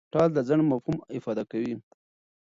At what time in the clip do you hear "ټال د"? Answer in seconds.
0.13-0.39